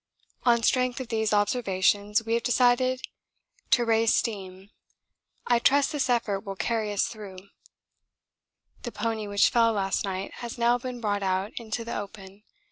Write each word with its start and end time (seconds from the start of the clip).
On 0.45 0.63
strength 0.63 0.99
of 0.99 1.09
these 1.09 1.31
observations 1.31 2.23
we 2.25 2.33
have 2.33 2.41
decided 2.41 3.03
to 3.69 3.85
raise 3.85 4.15
steam. 4.15 4.71
I 5.45 5.59
trust 5.59 5.91
this 5.91 6.09
effort 6.09 6.39
will 6.39 6.55
carry 6.55 6.91
us 6.91 7.03
through. 7.05 7.37
The 8.81 8.91
pony 8.91 9.27
which 9.27 9.49
fell 9.49 9.73
last 9.73 10.03
night 10.03 10.33
has 10.41 10.57
now 10.57 10.79
been 10.79 11.01
brought 11.01 11.21
out 11.21 11.51
into 11.57 11.85
the 11.85 11.95
open. 11.95 12.41